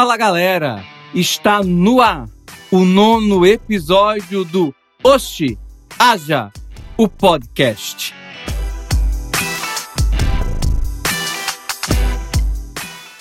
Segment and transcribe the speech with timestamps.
[0.00, 0.82] Fala galera,
[1.14, 2.26] está no ar
[2.70, 5.58] o nono episódio do Oxi,
[5.98, 6.50] Haja,
[6.96, 8.14] o podcast.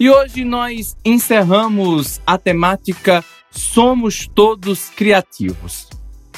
[0.00, 5.90] E hoje nós encerramos a temática Somos Todos Criativos.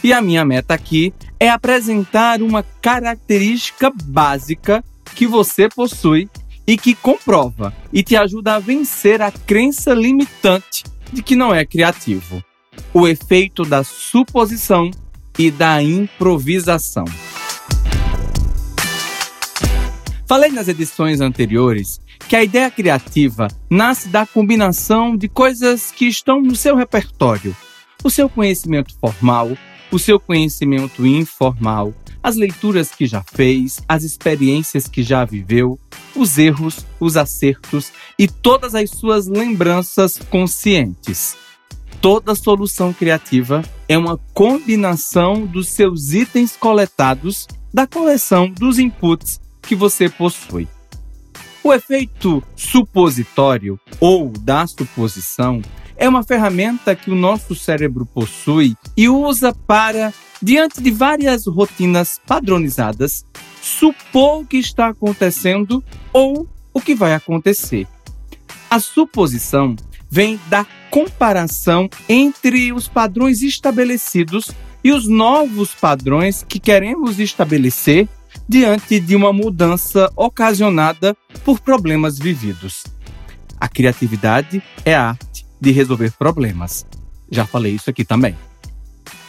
[0.00, 4.84] E a minha meta aqui é apresentar uma característica básica
[5.16, 6.30] que você possui
[6.70, 11.66] e que comprova e te ajuda a vencer a crença limitante de que não é
[11.66, 12.44] criativo.
[12.94, 14.88] O efeito da suposição
[15.36, 17.04] e da improvisação.
[20.28, 26.40] Falei nas edições anteriores que a ideia criativa nasce da combinação de coisas que estão
[26.40, 27.56] no seu repertório:
[28.04, 29.58] o seu conhecimento formal,
[29.90, 31.92] o seu conhecimento informal,
[32.22, 35.78] as leituras que já fez, as experiências que já viveu,
[36.14, 41.36] os erros, os acertos e todas as suas lembranças conscientes.
[42.00, 49.74] Toda solução criativa é uma combinação dos seus itens coletados da coleção dos inputs que
[49.74, 50.66] você possui.
[51.62, 55.60] O efeito supositório ou da suposição
[55.94, 62.20] é uma ferramenta que o nosso cérebro possui e usa para, diante de várias rotinas
[62.26, 63.24] padronizadas,
[63.60, 67.86] supor o que está acontecendo ou o que vai acontecer.
[68.70, 69.76] A suposição
[70.10, 74.50] vem da comparação entre os padrões estabelecidos
[74.82, 78.08] e os novos padrões que queremos estabelecer
[78.48, 82.84] diante de uma mudança ocasionada por problemas vividos.
[83.58, 86.86] A criatividade é a arte de resolver problemas.
[87.30, 88.34] Já falei isso aqui também.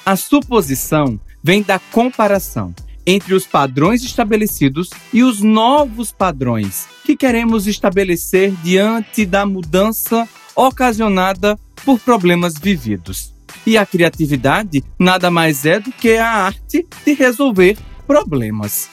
[0.05, 2.73] A suposição vem da comparação
[3.05, 11.57] entre os padrões estabelecidos e os novos padrões que queremos estabelecer diante da mudança ocasionada
[11.85, 13.33] por problemas vividos.
[13.65, 17.77] E a criatividade nada mais é do que a arte de resolver
[18.07, 18.89] problemas.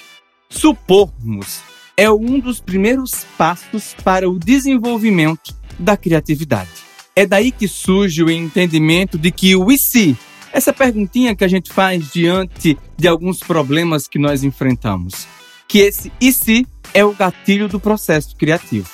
[0.50, 1.60] Supormos
[1.96, 6.70] é um dos primeiros passos para o desenvolvimento da criatividade.
[7.16, 10.16] É daí que surge o entendimento de que o e se,
[10.52, 15.26] essa perguntinha que a gente faz diante de alguns problemas que nós enfrentamos,
[15.66, 18.88] que esse e se é o gatilho do processo criativo.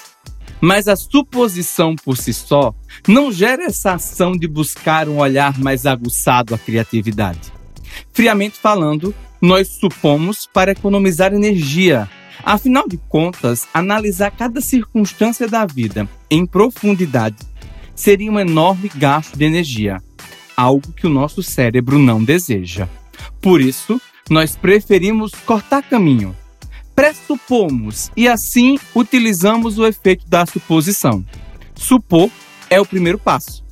[0.60, 2.75] Mas a suposição por si só
[3.06, 7.53] não gera essa ação de buscar um olhar mais aguçado à criatividade.
[8.12, 12.09] Friamente falando, nós supomos para economizar energia.
[12.42, 17.36] Afinal de contas, analisar cada circunstância da vida em profundidade
[17.94, 20.03] seria um enorme gasto de energia,
[20.56, 22.88] algo que o nosso cérebro não deseja.
[23.41, 26.34] Por isso, nós preferimos cortar caminho.
[26.94, 31.25] Pressupomos e assim utilizamos o efeito da suposição.
[31.75, 32.31] Supor
[32.70, 33.65] é o primeiro passo.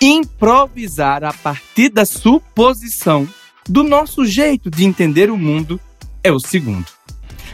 [0.00, 3.28] Improvisar a partir da suposição
[3.68, 5.80] do nosso jeito de entender o mundo
[6.22, 6.86] é o segundo.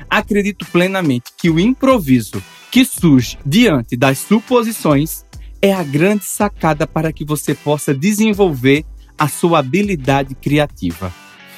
[0.09, 5.25] Acredito plenamente que o improviso que surge diante das suposições
[5.61, 8.85] é a grande sacada para que você possa desenvolver
[9.19, 11.13] a sua habilidade criativa.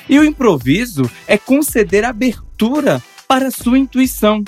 [0.08, 4.42] E o improviso é conceder abertura para a sua intuição.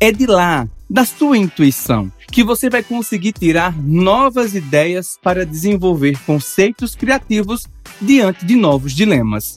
[0.00, 6.18] É de lá, da sua intuição, que você vai conseguir tirar novas ideias para desenvolver
[6.26, 7.66] conceitos criativos
[8.00, 9.54] diante de novos dilemas.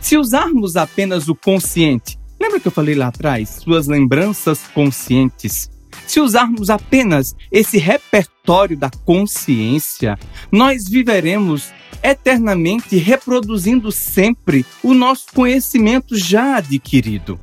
[0.00, 3.60] Se usarmos apenas o consciente, lembra que eu falei lá atrás?
[3.62, 5.70] Suas lembranças conscientes.
[6.06, 10.18] Se usarmos apenas esse repertório da consciência,
[10.50, 17.38] nós viveremos eternamente reproduzindo sempre o nosso conhecimento já adquirido.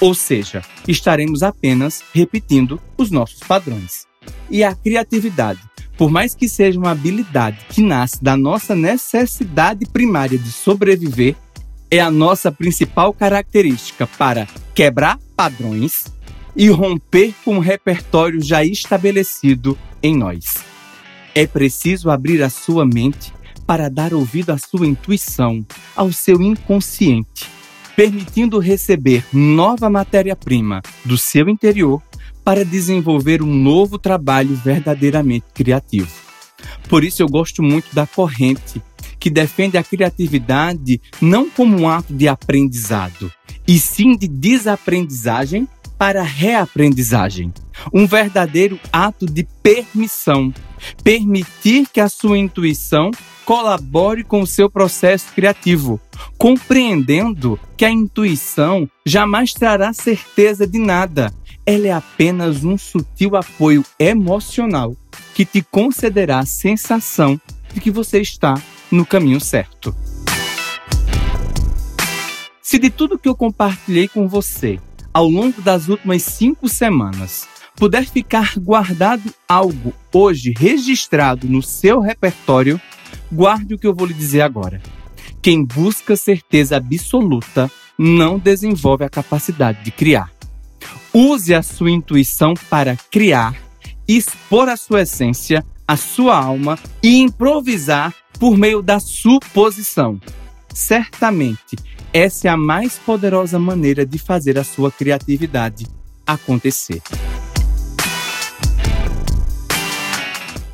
[0.00, 4.06] Ou seja, estaremos apenas repetindo os nossos padrões.
[4.50, 5.60] E a criatividade
[5.98, 11.34] por mais que seja uma habilidade que nasce da nossa necessidade primária de sobreviver,
[11.90, 16.04] é a nossa principal característica para quebrar padrões
[16.58, 20.56] e romper com o repertório já estabelecido em nós.
[21.32, 23.32] É preciso abrir a sua mente
[23.64, 25.64] para dar ouvido à sua intuição,
[25.94, 27.48] ao seu inconsciente,
[27.94, 32.02] permitindo receber nova matéria-prima do seu interior
[32.42, 36.10] para desenvolver um novo trabalho verdadeiramente criativo.
[36.88, 38.82] Por isso eu gosto muito da corrente
[39.20, 43.30] que defende a criatividade não como um ato de aprendizado,
[43.66, 47.52] e sim de desaprendizagem para reaprendizagem.
[47.92, 50.54] Um verdadeiro ato de permissão.
[51.02, 53.10] Permitir que a sua intuição
[53.44, 56.00] colabore com o seu processo criativo,
[56.36, 61.32] compreendendo que a intuição jamais trará certeza de nada,
[61.66, 64.94] ela é apenas um sutil apoio emocional
[65.34, 67.40] que te concederá a sensação
[67.72, 68.54] de que você está
[68.90, 69.94] no caminho certo.
[72.62, 74.78] Se de tudo que eu compartilhei com você
[75.18, 82.80] ao longo das últimas cinco semanas puder ficar guardado algo hoje registrado no seu repertório,
[83.32, 84.80] guarde o que eu vou lhe dizer agora.
[85.42, 87.68] Quem busca certeza absoluta
[87.98, 90.30] não desenvolve a capacidade de criar.
[91.12, 93.56] Use a sua intuição para criar,
[94.06, 100.20] expor a sua essência, a sua alma e improvisar por meio da suposição.
[100.72, 101.74] Certamente,
[102.12, 105.86] essa é a mais poderosa maneira de fazer a sua criatividade
[106.26, 107.02] acontecer.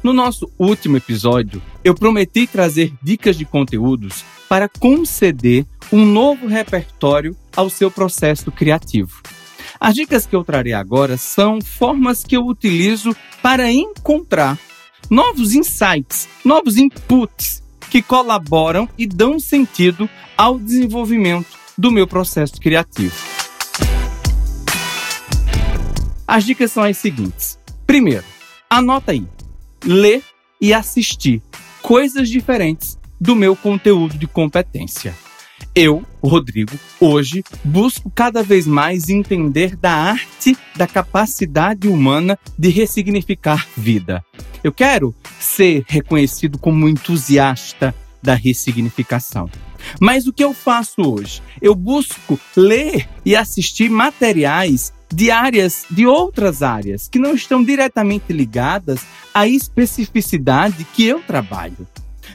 [0.03, 7.35] No nosso último episódio, eu prometi trazer dicas de conteúdos para conceder um novo repertório
[7.57, 9.23] ao seu processo criativo.
[9.81, 14.59] As dicas que eu trarei agora são formas que eu utilizo para encontrar
[15.11, 17.64] novos insights, novos inputs
[17.94, 21.46] que colaboram e dão sentido ao desenvolvimento
[21.79, 23.14] do meu processo criativo.
[26.26, 27.56] As dicas são as seguintes.
[27.87, 28.25] Primeiro,
[28.69, 29.25] anota aí
[29.85, 30.25] ler
[30.61, 31.41] e assistir
[31.82, 35.14] coisas diferentes do meu conteúdo de competência.
[35.73, 43.64] Eu, Rodrigo, hoje busco cada vez mais entender da arte da capacidade humana de ressignificar
[43.76, 44.25] vida.
[44.65, 49.51] Eu quero ser reconhecido como entusiasta da ressignificação.
[50.01, 51.43] Mas o que eu faço hoje?
[51.61, 58.33] Eu busco ler e assistir materiais de áreas, de outras áreas, que não estão diretamente
[58.33, 59.03] ligadas
[59.35, 61.87] à especificidade que eu trabalho,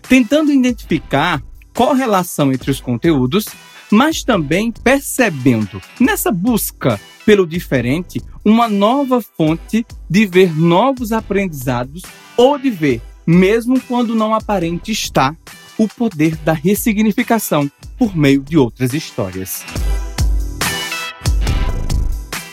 [0.08, 1.42] tentando identificar
[1.74, 3.48] correlação entre os conteúdos,
[3.92, 12.04] mas também percebendo nessa busca pelo diferente uma nova fonte de ver novos aprendizados
[12.38, 15.36] ou de ver, mesmo quando não aparente está,
[15.78, 19.64] o poder da ressignificação por meio de outras histórias.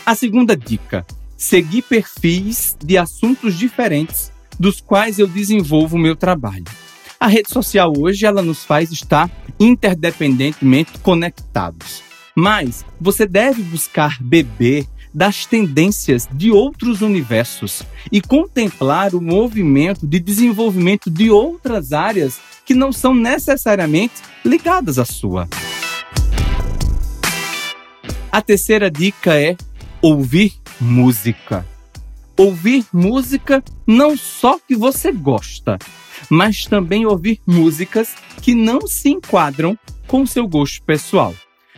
[0.05, 1.05] A segunda dica:
[1.35, 6.65] seguir perfis de assuntos diferentes dos quais eu desenvolvo o meu trabalho.
[7.19, 12.03] A rede social hoje ela nos faz estar interdependentemente conectados.
[12.35, 17.81] Mas você deve buscar beber das tendências de outros universos
[18.11, 24.15] e contemplar o movimento de desenvolvimento de outras áreas que não são necessariamente
[24.45, 25.47] ligadas à sua.
[28.31, 29.55] A terceira dica é
[30.01, 31.65] ouvir música.
[32.37, 35.79] Ouvir música não só que você gosta,
[36.29, 41.33] mas também ouvir músicas que não se enquadram com seu gosto pessoal.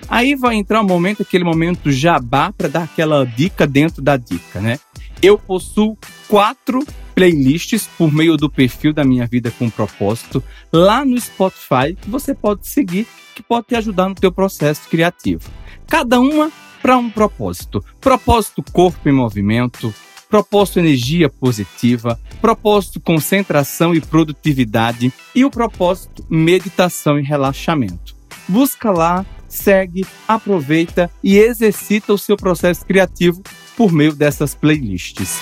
[0.08, 4.60] Aí vai entrar um momento, aquele momento jabá, para dar aquela dica dentro da dica,
[4.60, 4.80] né?
[5.22, 5.98] Eu possuo
[6.28, 10.42] quatro playlists por meio do perfil da Minha Vida com Propósito
[10.72, 13.06] lá no Spotify que você pode seguir,
[13.36, 15.50] que pode te ajudar no teu processo criativo.
[15.88, 16.52] Cada uma
[16.82, 17.84] para um propósito.
[18.00, 19.94] Propósito corpo em movimento,
[20.30, 28.16] propósito energia positiva, propósito concentração e produtividade e o propósito meditação e relaxamento.
[28.48, 33.42] Busca lá, segue, aproveita e exercita o seu processo criativo
[33.76, 35.40] por meio dessas playlists.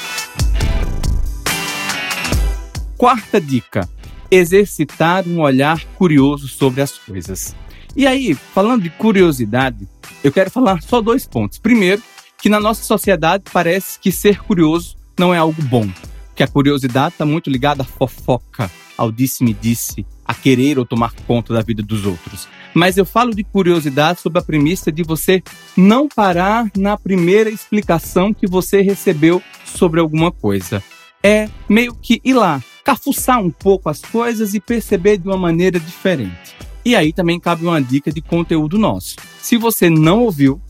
[2.97, 3.89] Quarta dica:
[4.31, 7.53] exercitar um olhar curioso sobre as coisas.
[7.93, 9.87] E aí, falando de curiosidade,
[10.23, 11.57] eu quero falar só dois pontos.
[11.57, 12.01] Primeiro,
[12.37, 15.89] que na nossa sociedade parece que ser curioso não é algo bom.
[16.35, 21.53] Que a curiosidade está muito ligada à fofoca, ao disse-me-disse, a querer ou tomar conta
[21.53, 22.47] da vida dos outros.
[22.73, 25.41] Mas eu falo de curiosidade sob a premissa de você
[25.75, 30.83] não parar na primeira explicação que você recebeu sobre alguma coisa.
[31.23, 35.79] É meio que ir lá, cafuçar um pouco as coisas e perceber de uma maneira
[35.79, 36.55] diferente.
[36.85, 39.15] E aí também cabe uma dica de conteúdo nosso.
[39.41, 40.61] Se você não ouviu,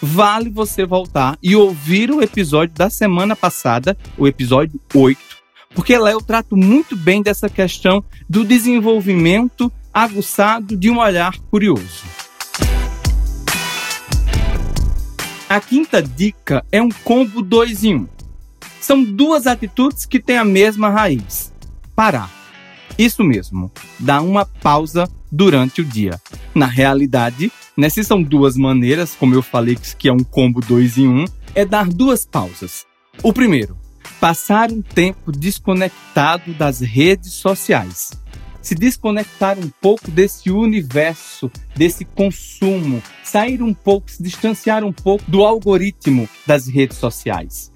[0.00, 5.18] vale você voltar e ouvir o episódio da semana passada, o episódio 8,
[5.74, 12.04] porque lá eu trato muito bem dessa questão do desenvolvimento aguçado de um olhar curioso.
[15.48, 17.98] A quinta dica é um combo 2 em 1.
[17.98, 18.08] Um.
[18.80, 21.52] São duas atitudes que têm a mesma raiz:
[21.94, 22.30] parar.
[22.98, 26.20] Isso mesmo, dar uma pausa durante o dia.
[26.54, 31.08] Na realidade, nessas são duas maneiras, como eu falei que é um combo dois em
[31.08, 32.86] um, é dar duas pausas.
[33.22, 33.76] O primeiro,
[34.20, 38.12] passar um tempo desconectado das redes sociais.
[38.62, 45.30] Se desconectar um pouco desse universo, desse consumo, sair um pouco, se distanciar um pouco
[45.30, 47.70] do algoritmo das redes sociais.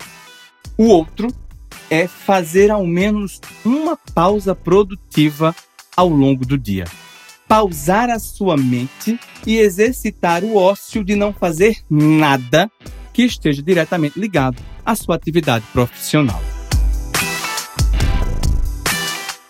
[0.78, 1.28] O outro
[1.90, 5.54] é fazer ao menos uma pausa produtiva
[5.96, 6.84] ao longo do dia.
[7.48, 12.70] Pausar a sua mente e exercitar o ócio de não fazer nada
[13.12, 16.42] que esteja diretamente ligado à sua atividade profissional.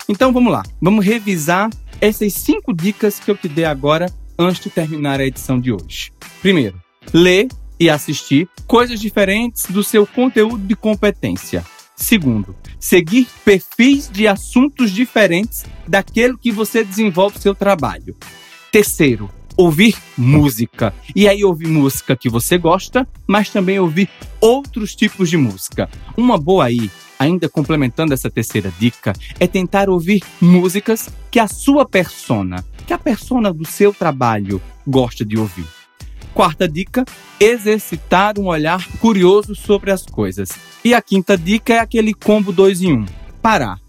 [0.09, 1.69] Então vamos lá, vamos revisar
[2.01, 4.07] essas cinco dicas que eu te dei agora
[4.39, 6.13] antes de terminar a edição de hoje.
[6.41, 6.81] Primeiro,
[7.13, 7.49] ler
[7.81, 11.65] e assistir coisas diferentes do seu conteúdo de competência.
[11.97, 18.17] Segundo, seguir perfis de assuntos diferentes daquele que você desenvolve seu trabalho.
[18.71, 20.95] Terceiro, ouvir música.
[21.17, 24.09] E aí ouvir música que você gosta, mas também ouvir
[24.41, 25.91] outros tipos de música.
[26.17, 31.85] Uma boa aí, ainda complementando essa terceira dica, é tentar ouvir músicas que a sua
[31.85, 35.78] persona, que a persona do seu trabalho gosta de ouvir.
[36.39, 37.05] Quarta dica:
[37.41, 40.51] exercitar um olhar curioso sobre as coisas.
[40.85, 42.97] E a quinta dica é aquele combo 2 em 1.
[42.97, 43.07] Um,
[43.43, 43.81] parar.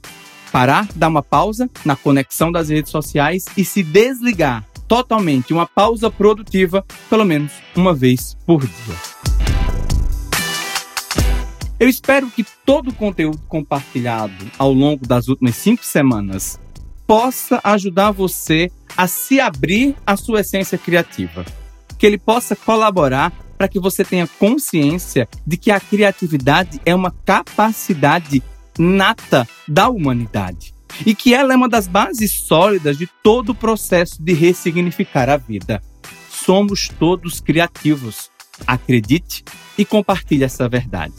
[0.51, 5.53] Parar, dar uma pausa na conexão das redes sociais e se desligar totalmente.
[5.53, 8.95] Uma pausa produtiva, pelo menos uma vez por dia.
[11.79, 16.59] Eu espero que todo o conteúdo compartilhado ao longo das últimas cinco semanas
[17.05, 21.45] possa ajudar você a se abrir à sua essência criativa
[21.99, 27.11] que ele possa colaborar para que você tenha consciência de que a criatividade é uma
[27.11, 28.41] capacidade
[28.79, 30.73] nata da humanidade
[31.05, 35.35] e que ela é uma das bases sólidas de todo o processo de ressignificar a
[35.35, 35.83] vida.
[36.29, 38.31] Somos todos criativos.
[38.65, 39.43] Acredite
[39.77, 41.13] e compartilhe essa verdade.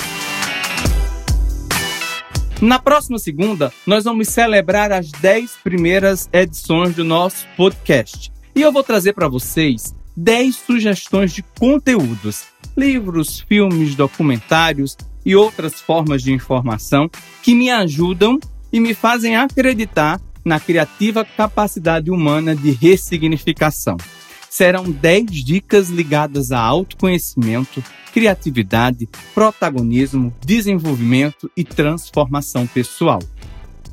[2.60, 8.30] Na próxima segunda, nós vamos celebrar as 10 primeiras edições do nosso podcast.
[8.54, 12.44] E eu vou trazer para vocês 10 sugestões de conteúdos,
[12.76, 17.10] livros, filmes, documentários e outras formas de informação
[17.42, 18.38] que me ajudam
[18.70, 23.96] e me fazem acreditar na criativa capacidade humana de ressignificação.
[24.50, 33.20] Serão 10 dicas ligadas a autoconhecimento, criatividade, protagonismo, desenvolvimento e transformação pessoal.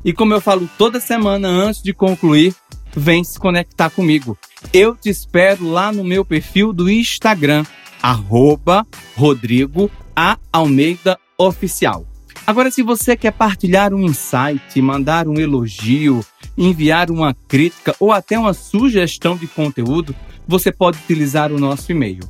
[0.04, 2.54] E como eu falo toda semana antes de concluir,
[2.94, 4.36] vem se conectar comigo.
[4.72, 7.64] Eu te espero lá no meu perfil do Instagram,
[8.02, 8.86] arroba
[9.16, 10.38] Rodrigo A.
[10.52, 12.06] Almeida Oficial.
[12.46, 16.24] Agora, se você quer partilhar um insight, mandar um elogio,
[16.56, 20.14] enviar uma crítica ou até uma sugestão de conteúdo,
[20.46, 22.20] você pode utilizar o nosso e-mail.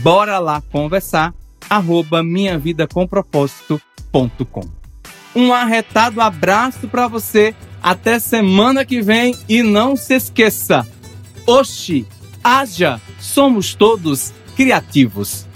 [0.00, 1.34] Bora lá conversar,
[1.68, 4.84] arroba minhavidacompropósito.com.
[5.34, 10.86] Um arretado abraço para você até semana que vem e não se esqueça:
[11.46, 12.06] Oxi,
[12.42, 15.46] haja, somos todos criativos.